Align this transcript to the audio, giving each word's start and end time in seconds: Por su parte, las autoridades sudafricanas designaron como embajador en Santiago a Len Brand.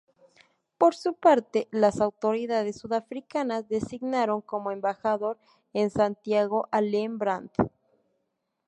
Por 0.79 0.95
su 0.95 1.13
parte, 1.13 1.67
las 1.69 2.01
autoridades 2.01 2.77
sudafricanas 2.79 3.69
designaron 3.69 4.41
como 4.41 4.71
embajador 4.71 5.37
en 5.73 5.91
Santiago 5.91 6.67
a 6.71 6.81
Len 6.81 7.19
Brand. 7.19 7.51